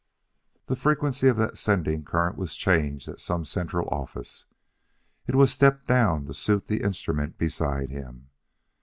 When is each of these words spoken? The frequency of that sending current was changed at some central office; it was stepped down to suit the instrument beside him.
The 0.65 0.75
frequency 0.75 1.27
of 1.27 1.37
that 1.37 1.59
sending 1.59 2.03
current 2.03 2.35
was 2.35 2.55
changed 2.55 3.07
at 3.07 3.19
some 3.19 3.45
central 3.45 3.87
office; 3.89 4.45
it 5.27 5.35
was 5.35 5.53
stepped 5.53 5.85
down 5.85 6.25
to 6.25 6.33
suit 6.33 6.65
the 6.65 6.81
instrument 6.81 7.37
beside 7.37 7.91
him. 7.91 8.31